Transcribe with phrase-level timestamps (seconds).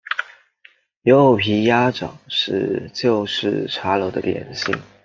[1.03, 4.73] 柚皮鸭掌是旧式茶楼的点心。